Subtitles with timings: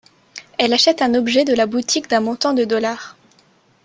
[0.57, 3.15] Elle achète un objet de la boutique d'un montant de $.